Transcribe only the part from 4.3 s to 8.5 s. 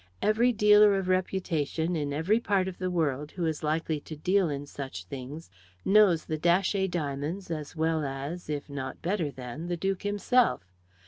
in such things knows the Datchet diamonds as well as,